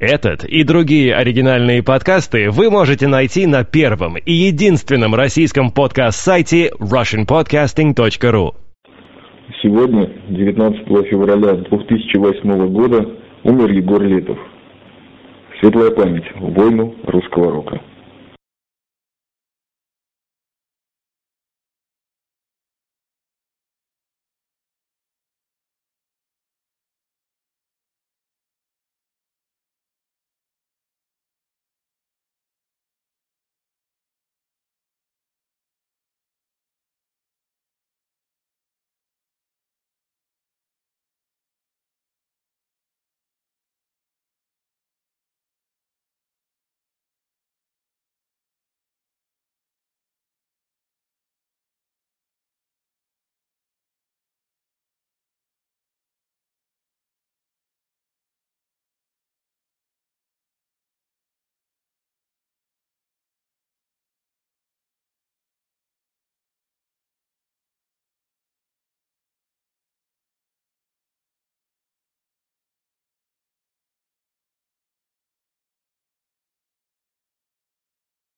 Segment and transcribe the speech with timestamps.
[0.00, 8.54] Этот и другие оригинальные подкасты вы можете найти на первом и единственном российском подкаст-сайте russianpodcasting.ru.
[9.62, 13.10] Сегодня, 19 февраля 2008 года,
[13.44, 14.38] умер Егор Летов.
[15.60, 17.82] Светлая память войну русского рока.